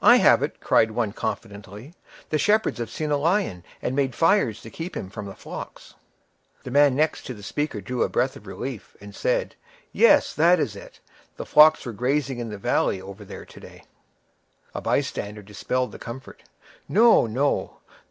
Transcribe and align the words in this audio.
"I 0.00 0.16
have 0.16 0.42
it!" 0.42 0.60
cried 0.60 0.92
one, 0.92 1.12
confidently. 1.12 1.92
"The 2.30 2.38
shepherds 2.38 2.78
have 2.78 2.88
seen 2.88 3.10
a 3.10 3.18
lion, 3.18 3.64
and 3.82 3.94
made 3.94 4.14
fires 4.14 4.62
to 4.62 4.70
keep 4.70 4.96
him 4.96 5.10
from 5.10 5.26
the 5.26 5.34
flocks." 5.34 5.92
The 6.62 6.70
men 6.70 6.96
next 6.96 7.26
the 7.28 7.42
speaker 7.42 7.82
drew 7.82 8.02
a 8.02 8.08
breath 8.08 8.34
of 8.34 8.46
relief, 8.46 8.96
and 8.98 9.14
said, 9.14 9.56
"Yes, 9.92 10.32
that 10.32 10.58
is 10.58 10.74
it! 10.74 11.00
The 11.36 11.44
flocks 11.44 11.84
were 11.84 11.92
grazing 11.92 12.38
in 12.38 12.48
the 12.48 12.56
valley 12.56 12.98
over 12.98 13.26
there 13.26 13.44
to 13.44 13.60
day." 13.60 13.84
A 14.74 14.80
bystander 14.80 15.42
dispelled 15.42 15.92
the 15.92 15.98
comfort. 15.98 16.44
"No, 16.88 17.26
no! 17.26 17.80